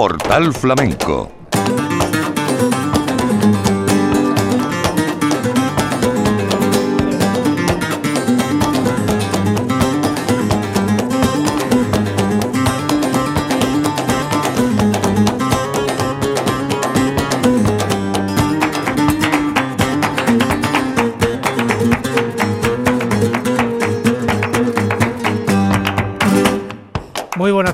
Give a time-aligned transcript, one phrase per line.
[0.00, 1.39] Portal Flamenco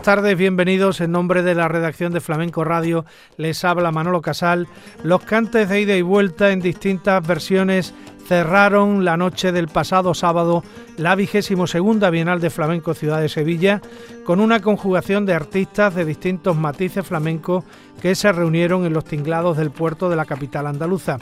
[0.06, 3.04] tardes, bienvenidos en nombre de la redacción de Flamenco Radio.
[3.38, 4.68] Les habla Manolo Casal.
[5.02, 7.92] Los cantes de ida y vuelta en distintas versiones
[8.28, 10.62] cerraron la noche del pasado sábado
[10.96, 13.82] la vigésimo segunda Bienal de Flamenco Ciudad de Sevilla
[14.24, 17.64] con una conjugación de artistas de distintos matices flamencos
[18.00, 21.18] que se reunieron en los tinglados del puerto de la capital andaluza.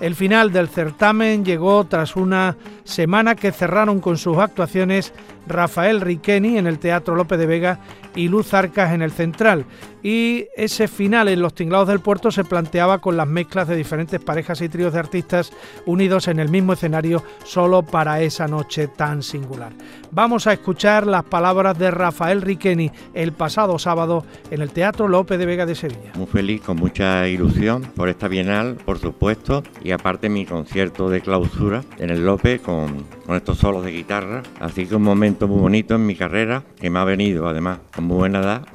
[0.00, 5.12] El final del certamen llegó tras una semana que cerraron con sus actuaciones
[5.46, 7.80] Rafael Riqueni en el Teatro López de Vega
[8.14, 9.64] y Luz Arcas en el Central.
[10.02, 14.20] Y ese final en los tinglados del puerto se planteaba con las mezclas de diferentes
[14.20, 15.52] parejas y tríos de artistas
[15.86, 19.72] unidos en el mismo escenario solo para esa noche tan singular.
[20.10, 25.38] Vamos a escuchar las palabras de Rafael Riqueni el pasado sábado en el Teatro López
[25.38, 26.12] de Vega de Sevilla.
[26.16, 31.20] Muy feliz, con mucha ilusión por esta Bienal, por supuesto, y aparte mi concierto de
[31.20, 34.42] clausura en el López con, con estos solos de guitarra.
[34.60, 38.04] Así que un momento muy bonito en mi carrera, que me ha venido además con
[38.04, 38.66] muy buena edad.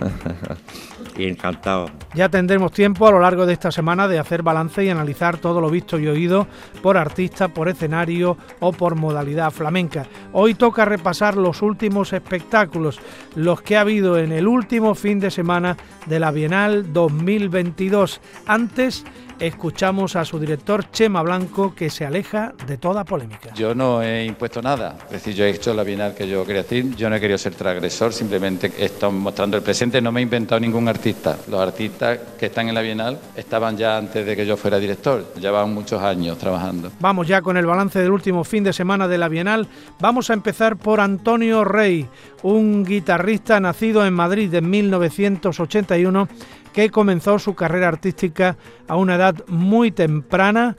[1.16, 1.90] y encantado.
[2.14, 5.60] Ya tendremos tiempo a lo largo de esta semana de hacer balance y analizar todo
[5.60, 6.46] lo visto y oído
[6.82, 10.06] por artista, por escenario o por modalidad flamenca.
[10.32, 13.00] Hoy toca repasar los últimos espectáculos,
[13.34, 15.76] los que ha habido en el último fin de semana
[16.06, 18.20] de la Bienal 2022.
[18.46, 19.04] Antes
[19.38, 23.52] escuchamos a su director Chema Blanco que se aleja de toda polémica.
[23.54, 26.62] Yo no he impuesto nada, es decir, yo he hecho la bienal que yo quería
[26.62, 30.20] decir, yo no he querido ser transgresor, simplemente he estado mostrando el presente, no me
[30.20, 31.36] he inventado ningún artista.
[31.50, 35.34] Los artistas que están en la bienal estaban ya antes de que yo fuera director,
[35.38, 36.90] llevaban muchos años trabajando.
[36.98, 39.68] Vamos ya con el balance del último fin de semana de la bienal.
[40.00, 42.08] Vamos a empezar por Antonio Rey,
[42.42, 46.26] un guitarrista nacido en Madrid en 1981
[46.72, 48.56] que comenzó su carrera artística
[48.88, 50.74] a una edad muy temprana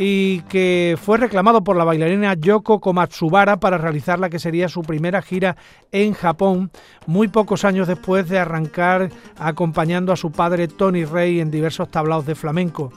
[0.00, 4.82] y que fue reclamado por la bailarina Yoko Komatsubara para realizar la que sería su
[4.82, 5.56] primera gira
[5.90, 6.70] en Japón,
[7.06, 12.24] muy pocos años después de arrancar acompañando a su padre Tony Rey en diversos tablaos
[12.26, 12.92] de flamenco.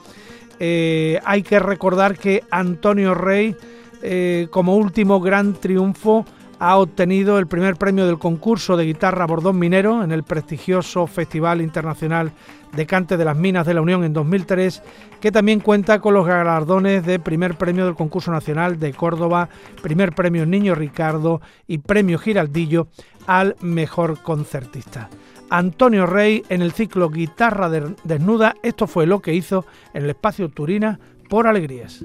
[0.59, 3.55] Eh, hay que recordar que Antonio Rey,
[4.03, 6.23] eh, como último gran triunfo,
[6.59, 11.61] ha obtenido el primer premio del concurso de guitarra Bordón Minero en el prestigioso Festival
[11.61, 12.31] Internacional
[12.73, 14.81] de Cante de las Minas de la Unión en 2003,
[15.19, 19.49] que también cuenta con los galardones de primer premio del concurso nacional de Córdoba,
[19.81, 22.87] primer premio Niño Ricardo y premio Giraldillo
[23.27, 25.09] al mejor concertista.
[25.49, 30.49] Antonio Rey en el ciclo Guitarra Desnuda, esto fue lo que hizo en el espacio
[30.49, 30.99] Turina
[31.29, 32.03] por Alegrías.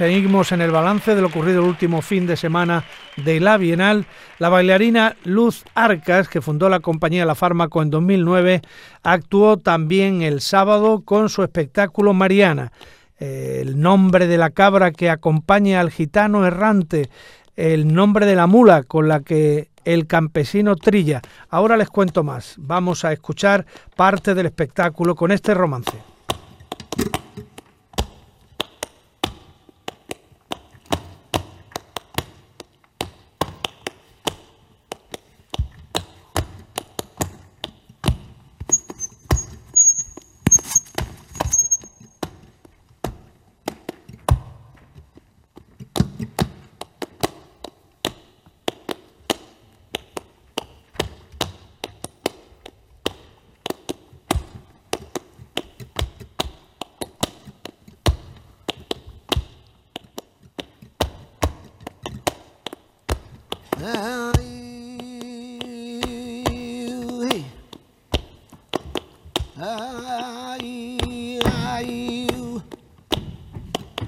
[0.00, 2.84] Seguimos en el balance de lo ocurrido el último fin de semana
[3.18, 4.06] de la Bienal.
[4.38, 8.62] La bailarina Luz Arcas, que fundó la compañía La Fármaco en 2009,
[9.02, 12.72] actuó también el sábado con su espectáculo Mariana.
[13.18, 17.10] el nombre de la cabra que acompaña al gitano errante,
[17.54, 21.20] el nombre de la mula con la que el campesino trilla.
[21.50, 22.54] Ahora les cuento más.
[22.56, 23.66] Vamos a escuchar
[23.96, 26.09] parte del espectáculo con este romance.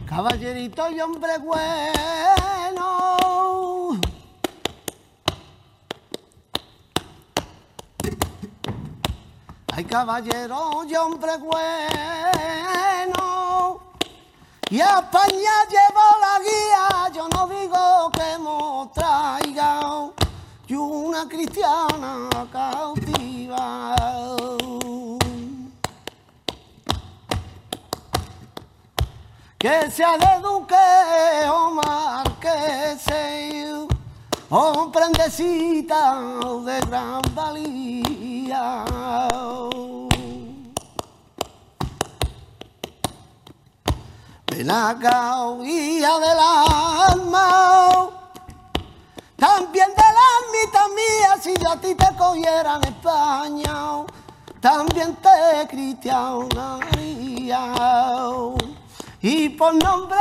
[0.07, 2.89] Caballerito y hombre bueno.
[9.75, 11.63] Hay caballero y hombre bueno.
[14.71, 20.11] Y a España llevo la guía, yo no digo que me traiga
[20.67, 23.95] y una cristiana cautiva.
[29.63, 30.75] Que sea de duque
[31.49, 33.63] o marquese
[34.51, 36.19] o prendecita
[36.67, 38.85] de gran valía.
[44.49, 48.11] Ven acá, guía del alma,
[49.37, 54.05] también de la almita mía, si yo a ti te cogiera en España,
[54.61, 57.63] también te cristianaría
[59.23, 60.19] y por nombre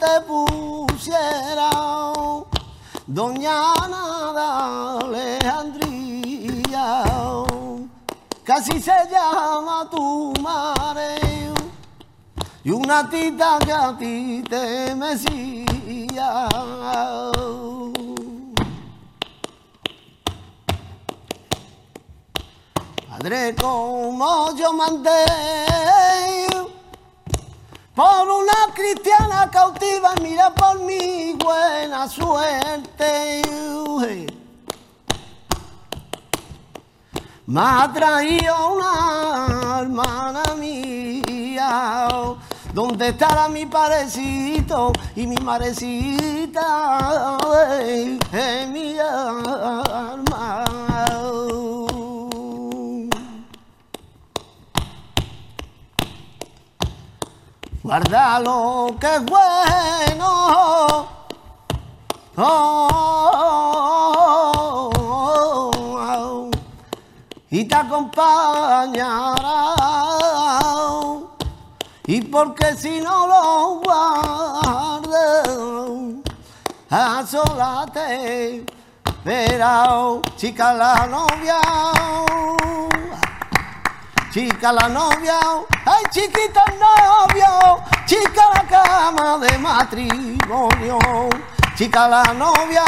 [0.00, 1.70] te pusiera
[3.06, 5.84] Doña Ana Alejandría,
[8.42, 11.16] casi se llama tu madre
[12.64, 16.48] y una tita que a ti te mecía.
[23.06, 25.26] Padre, como yo mandé
[27.94, 33.42] por una cristiana cautiva, mira por mi buena suerte.
[37.46, 42.08] Me ha traído una hermana mía,
[42.72, 47.38] donde estará mi parecito y mi marecita,
[48.32, 49.83] es mi alma.
[57.84, 61.06] Guarda lo que es bueno.
[62.36, 62.90] Oh,
[67.50, 69.74] y te acompañará.
[72.06, 75.48] Y porque si no lo guardas,
[76.90, 78.64] a sola te
[79.24, 79.86] verá,
[80.36, 81.60] chica la novia
[84.34, 85.38] chica la novia,
[85.84, 90.98] ay chiquita el novio, chica la cama de matrimonio,
[91.76, 92.82] chica la novia,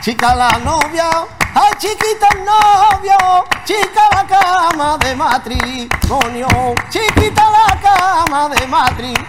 [0.00, 1.10] chica la novia,
[1.54, 6.46] ay chiquita el novio, chica la cama de matrimonio,
[6.88, 9.24] chiquita la cama de matrimonio.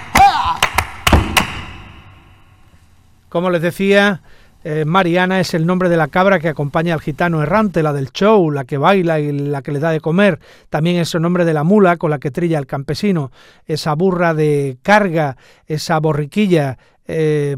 [3.30, 4.22] Como les decía,
[4.68, 8.12] eh, Mariana es el nombre de la cabra que acompaña al gitano errante, la del
[8.12, 10.40] show, la que baila y la que le da de comer.
[10.72, 13.32] También es el nombre de la mula con la que trilla el campesino,
[13.68, 17.56] esa burra de carga, esa borriquilla eh,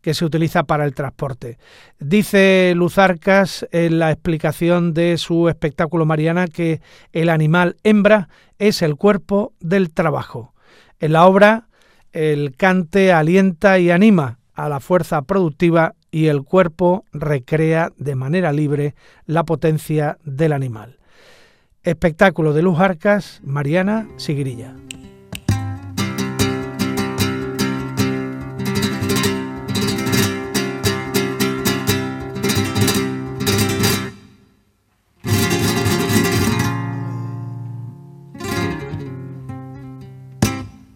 [0.00, 1.58] que se utiliza para el transporte.
[1.98, 6.80] Dice Luzarcas en la explicación de su espectáculo Mariana que
[7.12, 10.54] el animal hembra es el cuerpo del trabajo.
[11.00, 11.68] En la obra,
[12.12, 18.50] el cante alienta y anima a la fuerza productiva y el cuerpo recrea de manera
[18.50, 18.94] libre
[19.26, 20.96] la potencia del animal.
[21.82, 24.74] Espectáculo de Luz Arcas, Mariana Sigrilla.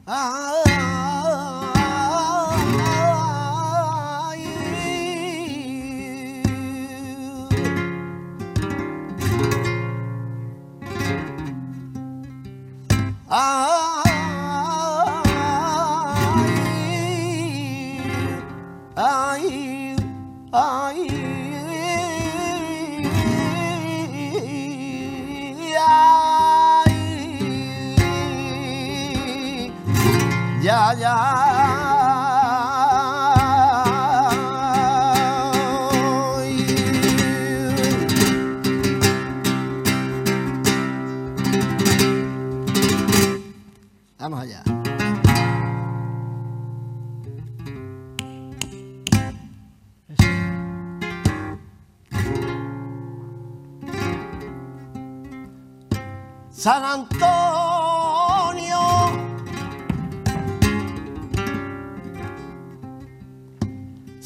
[0.07, 0.70] Ah,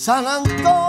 [0.05, 0.84] San Antonio.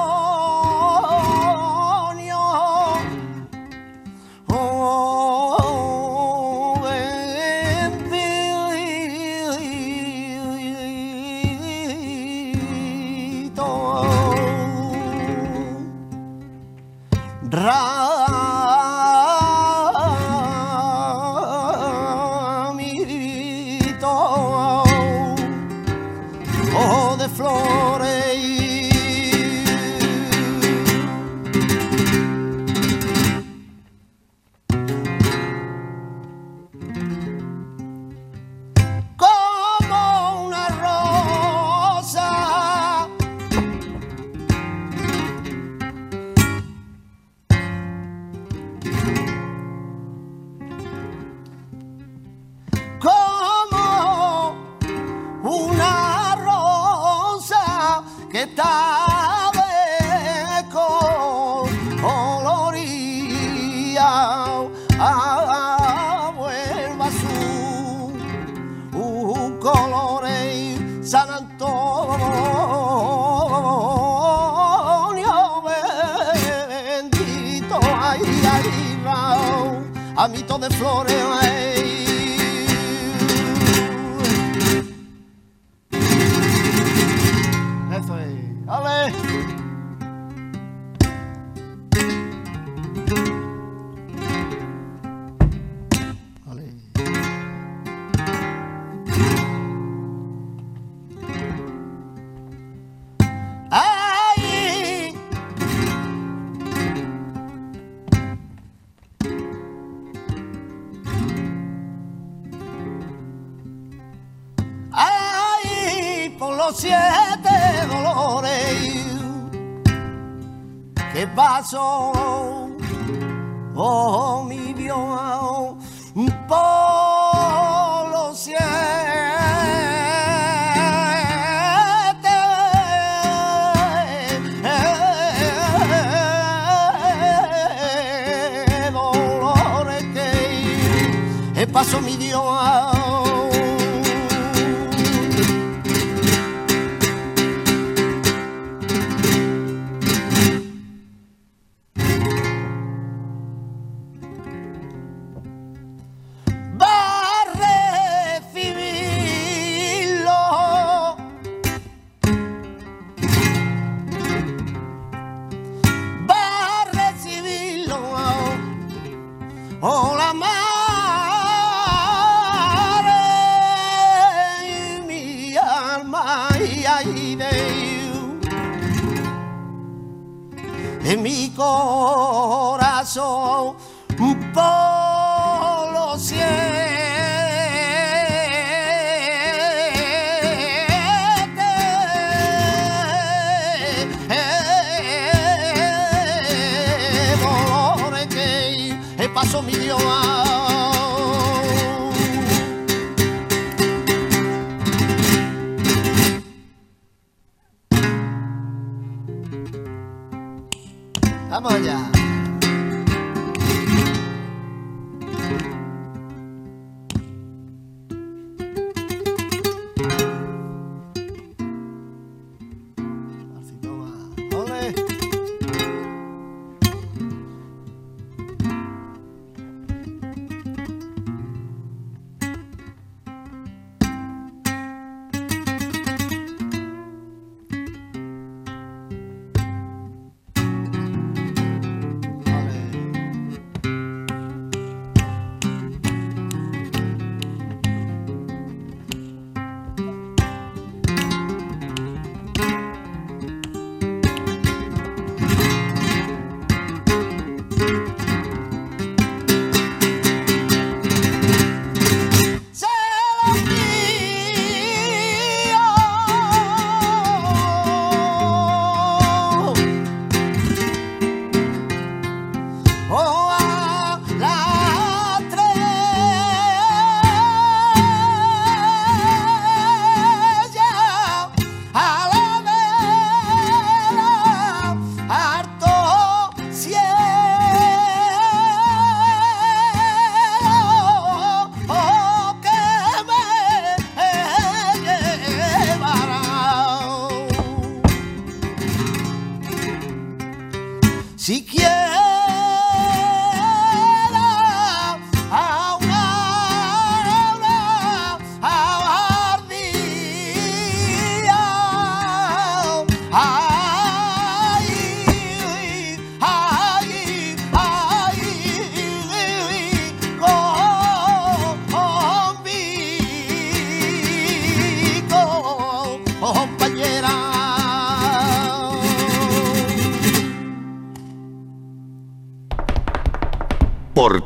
[58.56, 58.95] acreditar.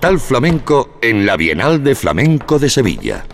[0.10, 3.26] Portal Flamenco en la Bienal de Flamenco de Sevilla.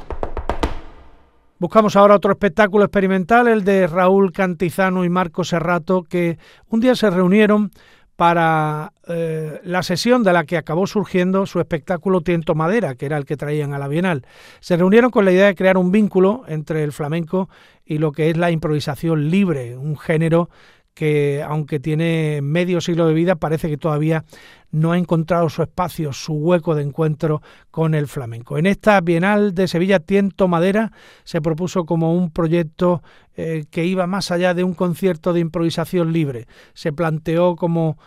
[1.57, 6.93] Buscamos ahora otro espectáculo experimental, el de Raúl Cantizano y Marco Serrato, que un día
[6.95, 7.71] se reunieron
[8.17, 13.15] para eh, la sesión de la que acabó surgiendo su espectáculo Tiento Madera, que era
[13.15, 14.25] el que traían a la Bienal.
[14.59, 17.47] Se reunieron con la idea de crear un vínculo entre el flamenco
[17.85, 20.49] y lo que es la improvisación libre, un género
[20.95, 24.23] que aunque tiene medio siglo de vida, parece que todavía
[24.71, 28.57] no ha encontrado su espacio, su hueco de encuentro con el flamenco.
[28.57, 30.93] En esta Bienal de Sevilla Tiento Madera
[31.25, 33.03] se propuso como un proyecto
[33.35, 36.47] eh, que iba más allá de un concierto de improvisación libre.
[36.73, 37.97] Se planteó como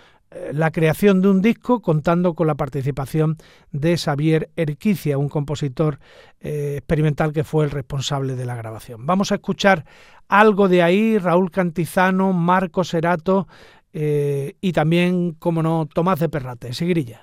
[0.53, 3.37] la creación de un disco contando con la participación
[3.73, 5.99] de Xavier Erquicia, un compositor
[6.41, 9.07] eh, experimental que fue el responsable de la grabación.
[9.07, 9.85] Vamos a escuchar
[10.29, 13.49] algo de ahí, Raúl Cantizano, Marco Serato
[13.93, 17.23] eh, y también, como no, Tomás de Perrate, Seguirilla.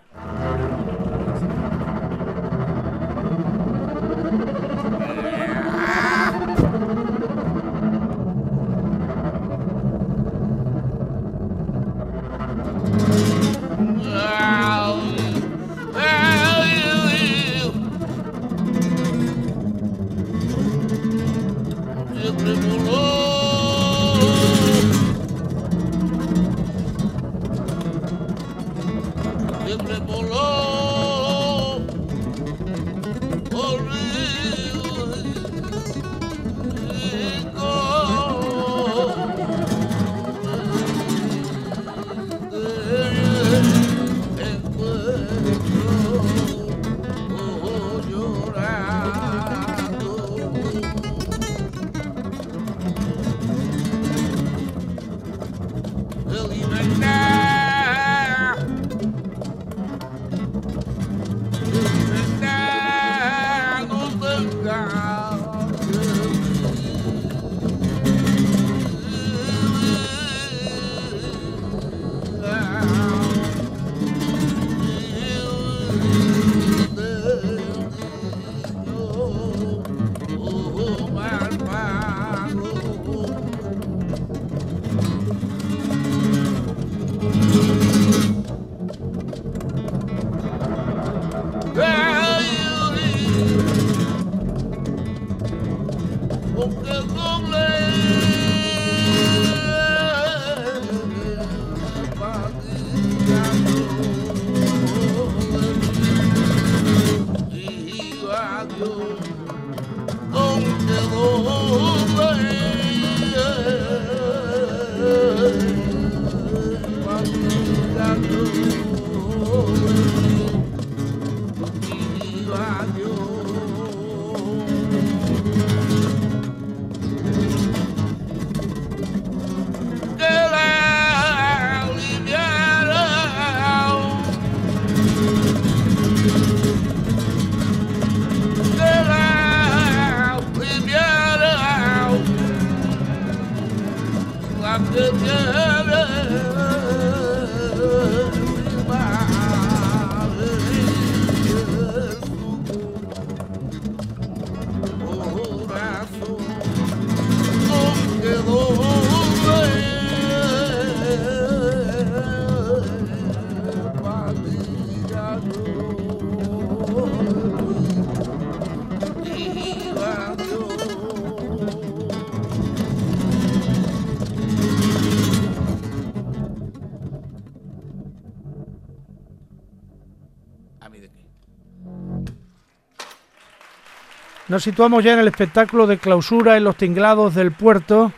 [184.55, 188.13] Nos situamos ya en el espectáculo de clausura en los tinglados del puerto.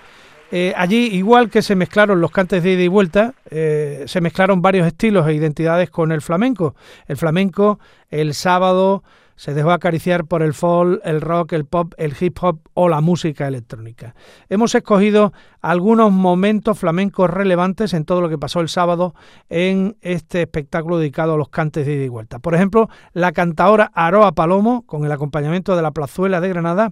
[0.52, 4.62] Eh, allí, igual que se mezclaron los cantes de ida y vuelta, eh, se mezclaron
[4.62, 6.76] varios estilos e identidades con el flamenco.
[7.08, 7.80] El flamenco,
[8.12, 9.02] el sábado,
[9.38, 13.02] se dejó acariciar por el folk, el rock, el pop, el hip hop o la
[13.02, 14.16] música electrónica.
[14.50, 19.14] Hemos escogido algunos momentos flamencos relevantes en todo lo que pasó el sábado
[19.48, 22.40] en este espectáculo dedicado a los cantes de ida y vuelta.
[22.40, 26.92] Por ejemplo, la cantadora Aroa Palomo, con el acompañamiento de la Plazuela de Granada,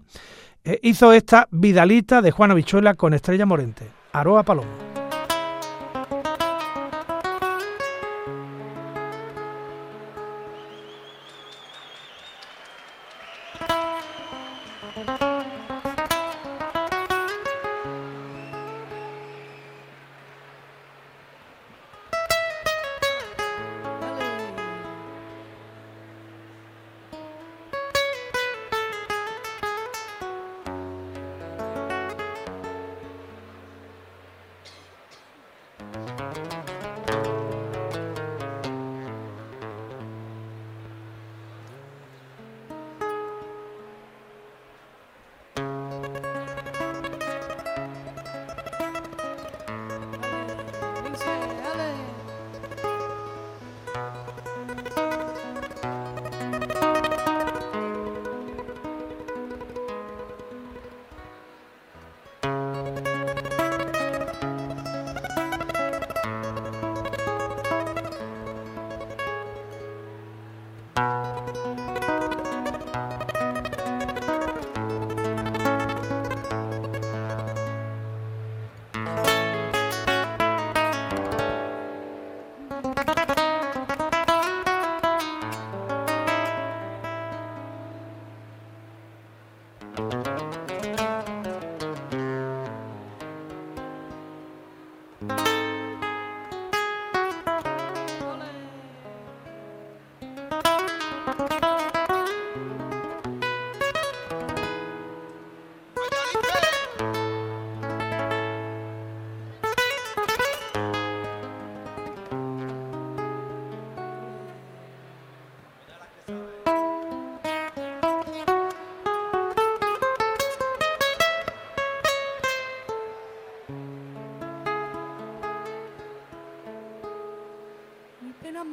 [0.63, 3.89] eh, hizo esta Vidalita de Juana Bichuela con Estrella Morente.
[4.13, 4.94] Aroa Palomo.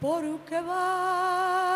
[0.00, 1.67] Porque va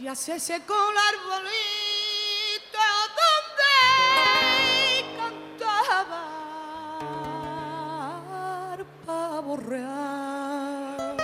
[0.00, 2.78] Ya se secó el arbolito
[3.18, 3.74] donde
[5.16, 6.24] cantaba
[9.04, 11.16] pavo real.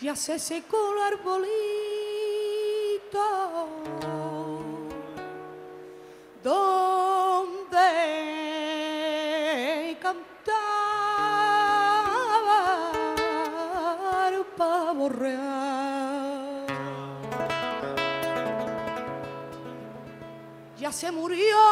[0.00, 1.71] Ya se secó el arbolito
[21.12, 21.71] murió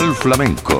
[0.00, 0.78] Portal Flamenco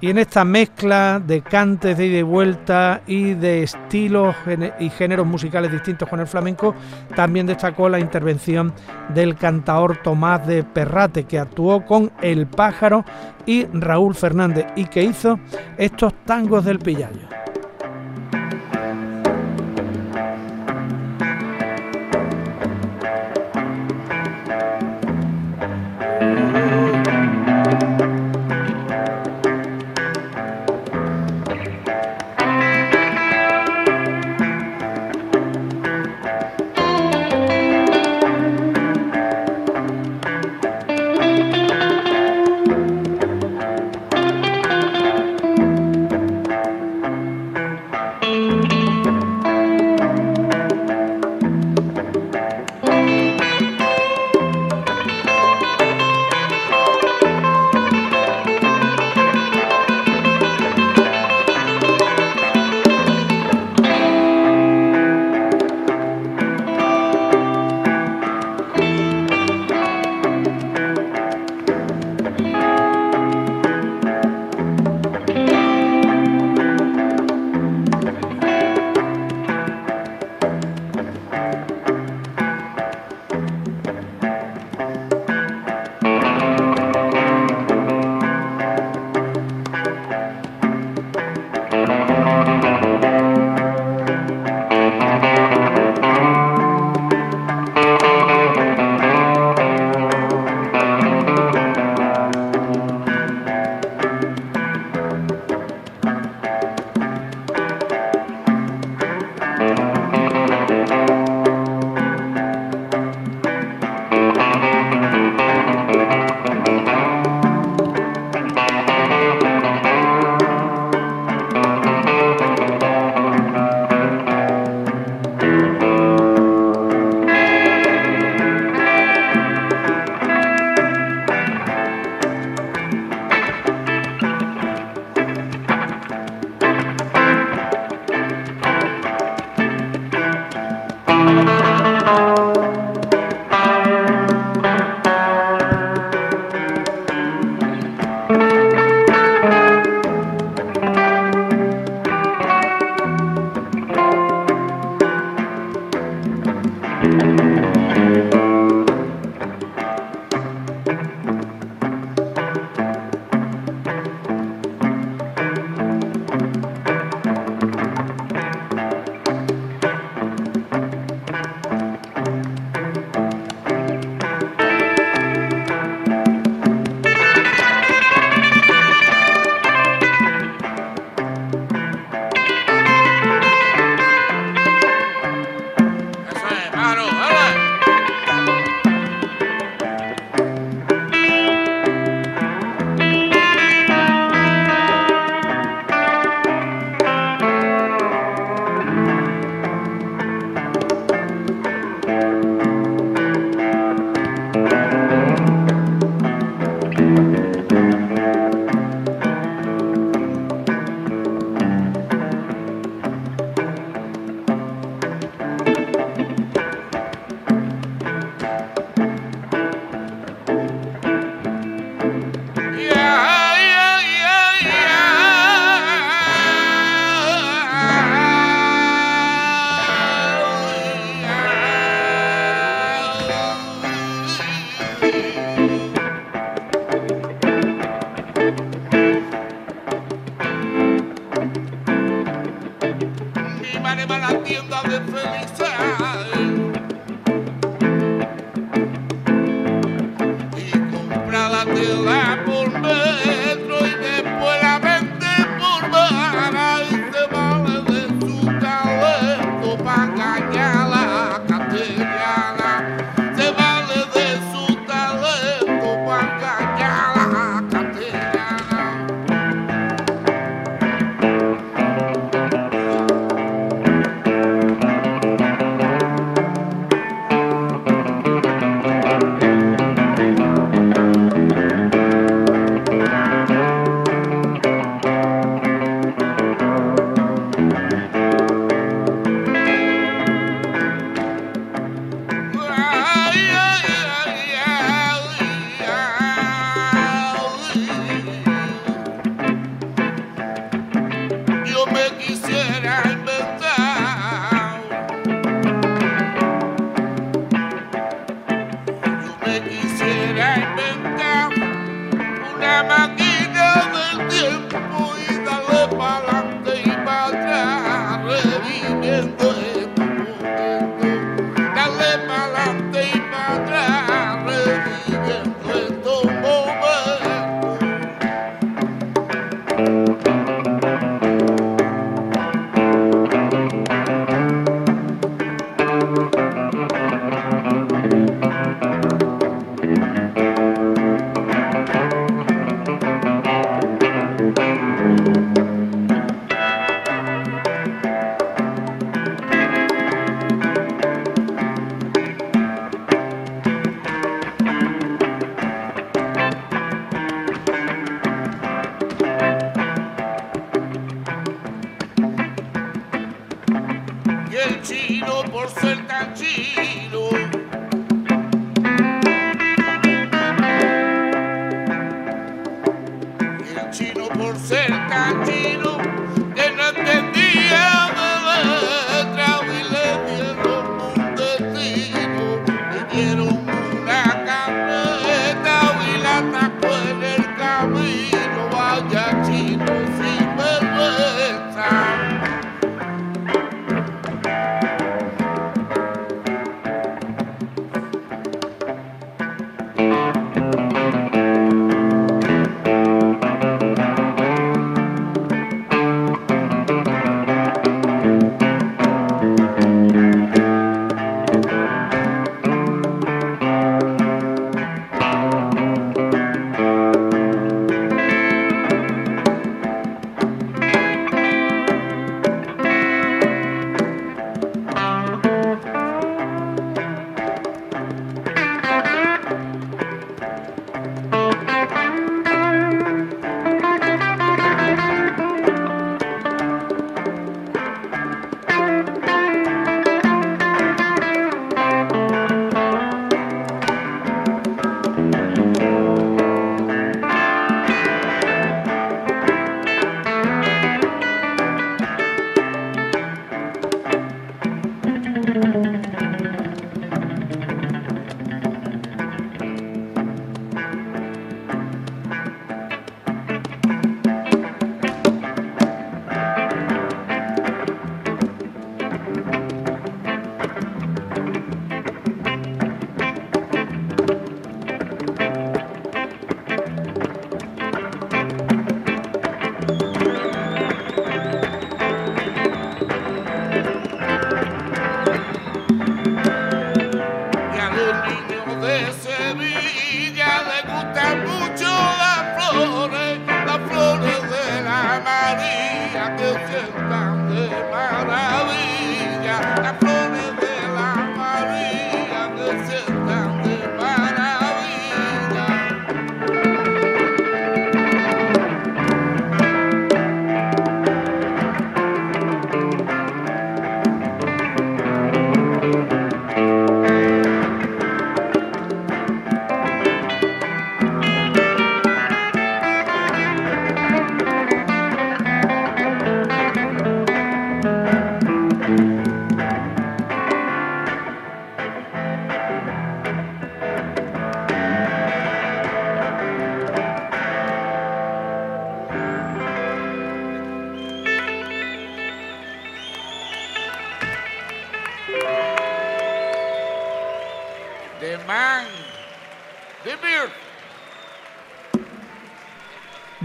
[0.00, 4.34] Y en esta mezcla de cantes de ida y vuelta y de estilos
[4.78, 6.74] y géneros musicales distintos con el flamenco,
[7.14, 8.72] también destacó la intervención
[9.10, 13.04] del cantaor Tomás de Perrate, que actuó con El Pájaro
[13.44, 15.38] y Raúl Fernández y que hizo
[15.76, 17.28] estos tangos del Pillayo.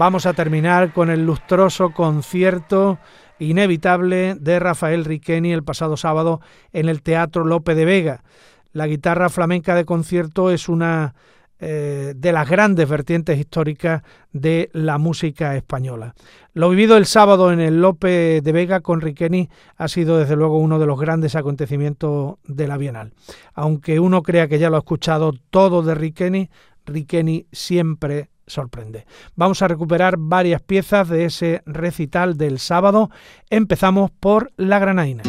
[0.04, 2.98] Vamos a terminar con el lustroso concierto
[3.38, 6.40] inevitable de Rafael Riqueni el pasado sábado
[6.72, 8.24] en el Teatro Lope de Vega.
[8.72, 11.14] La guitarra flamenca de concierto es una
[11.60, 16.16] eh, de las grandes vertientes históricas de la música española.
[16.52, 20.58] Lo vivido el sábado en el Lope de Vega con Riqueni ha sido desde luego
[20.58, 23.12] uno de los grandes acontecimientos de la Bienal.
[23.54, 26.50] Aunque uno crea que ya lo ha escuchado todo de Riqueni,
[26.86, 29.06] Riqueni siempre sorprende.
[29.36, 33.10] Vamos a recuperar varias piezas de ese recital del sábado.
[33.50, 35.22] Empezamos por La Granaina.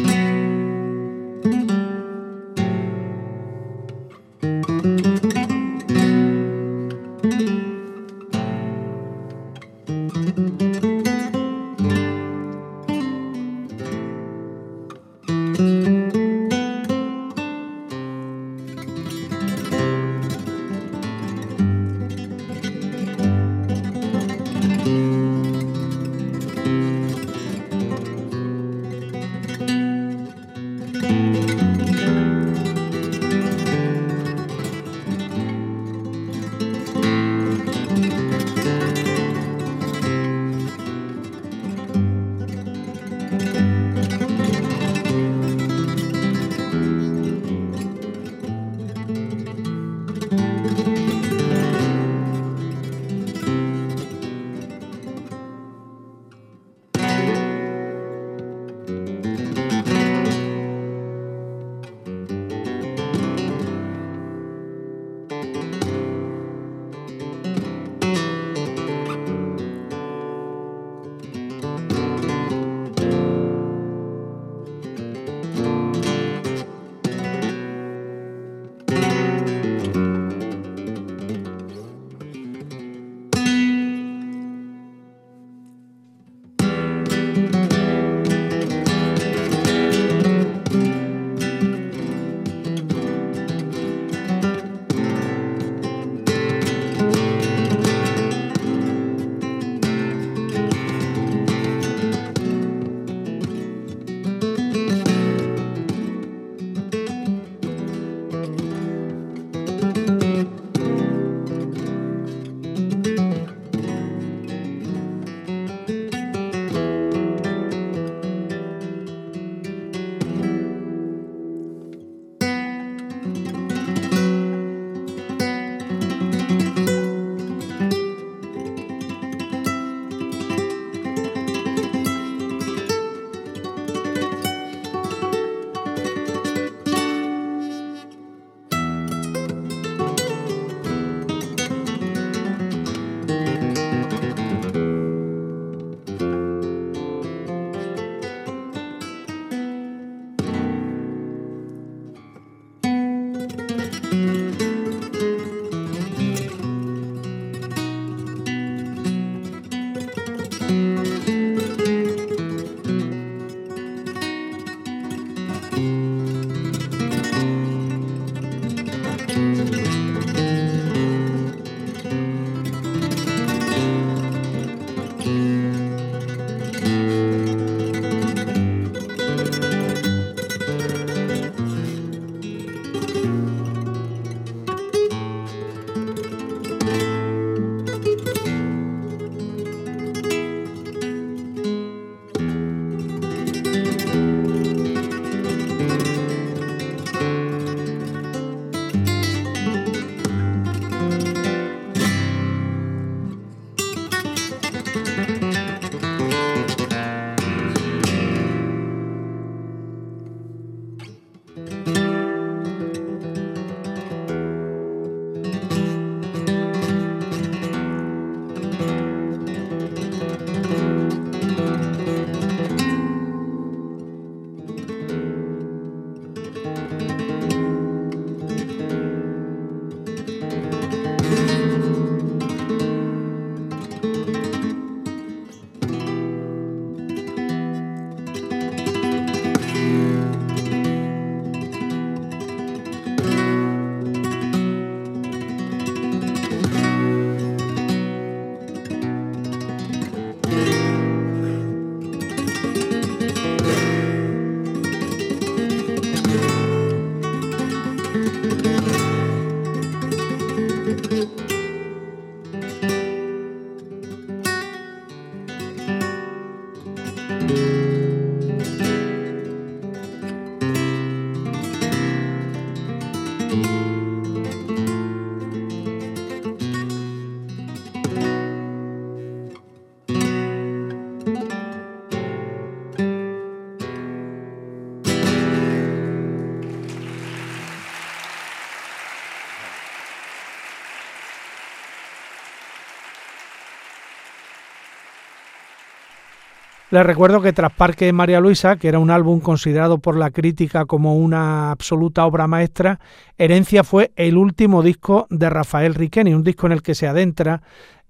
[296.94, 300.84] Les recuerdo que tras Parque María Luisa, que era un álbum considerado por la crítica
[300.84, 303.00] como una absoluta obra maestra,
[303.36, 307.62] Herencia fue el último disco de Rafael Riqueni, un disco en el que se adentra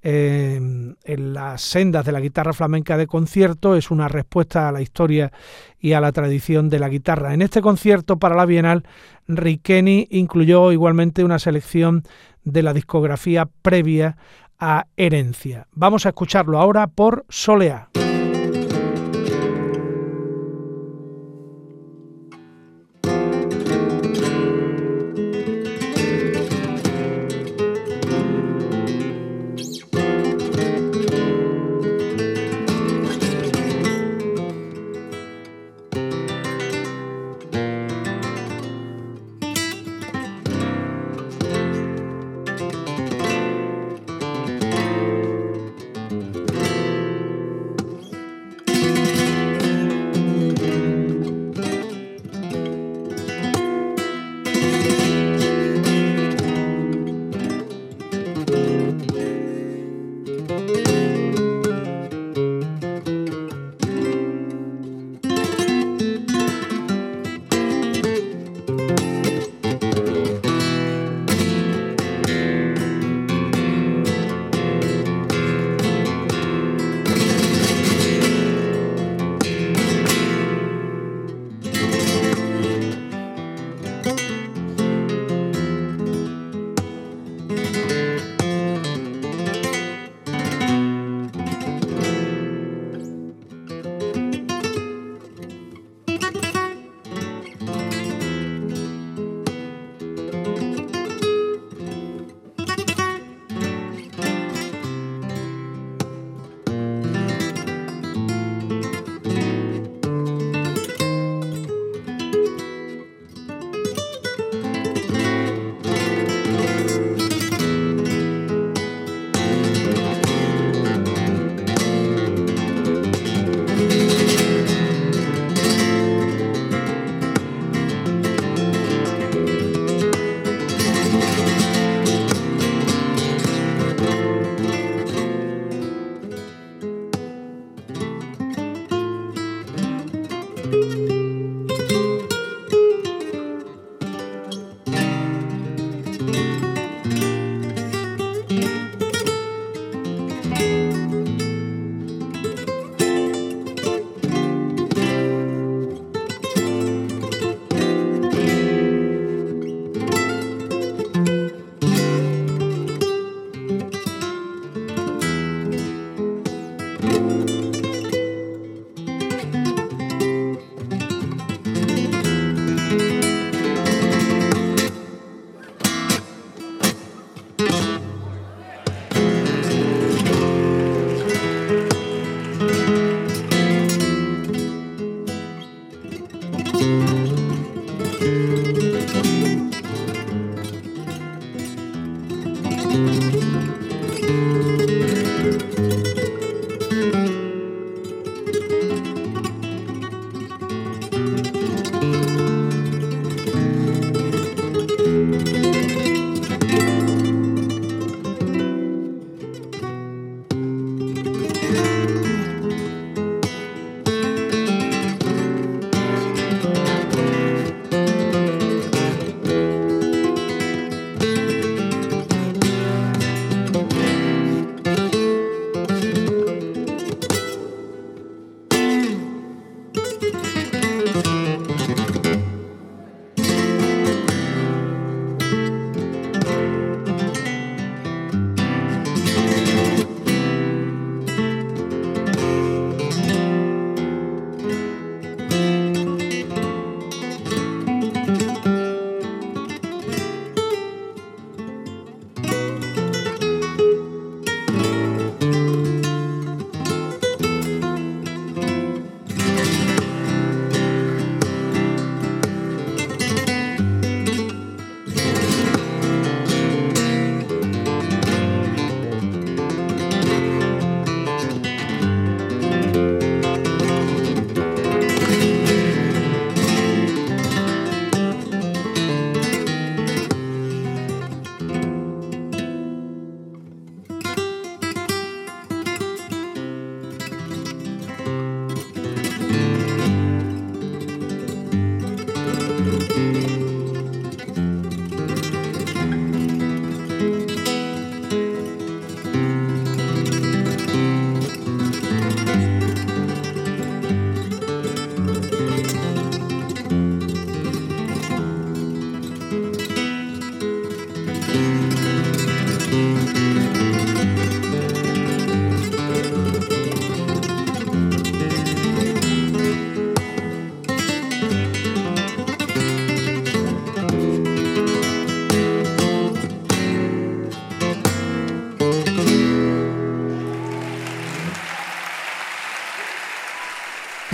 [0.03, 0.61] eh,
[1.03, 5.33] en las sendas de la guitarra flamenca de concierto, es una respuesta a la historia
[5.81, 7.33] y a la tradición de la guitarra.
[7.33, 8.85] En este concierto para la Bienal,
[9.27, 12.03] Riqueni incluyó igualmente una selección
[12.45, 14.19] de la discografía previa
[14.59, 15.69] a Herencia.
[15.73, 17.89] Vamos a escucharlo ahora por Soleá.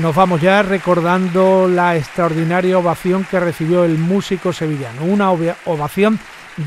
[0.00, 6.18] nos vamos ya recordando la extraordinaria ovación que recibió el músico sevillano, una ovación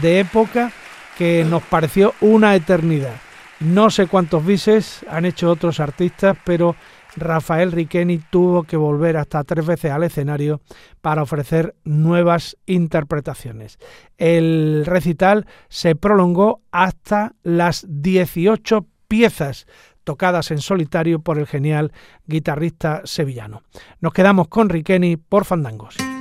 [0.02, 0.72] de época
[1.18, 3.16] que nos pareció una eternidad.
[3.60, 6.76] No sé cuántos bises han hecho otros artistas, pero
[7.16, 10.62] Rafael Riqueni tuvo que volver hasta tres veces al escenario
[11.02, 13.80] para ofrecer nuevas interpretaciones.
[14.18, 19.66] El recital se prolongó hasta las 18 piezas
[20.04, 21.92] tocadas en solitario por el genial
[22.26, 23.64] guitarrista sevillano.
[24.00, 26.13] Nos quedamos con Riqueni por Fandangos.